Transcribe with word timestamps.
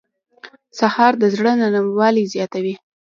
سهار 0.79 1.13
د 1.21 1.23
زړه 1.35 1.51
نرموالی 1.61 2.23
زیاتوي. 2.33 2.75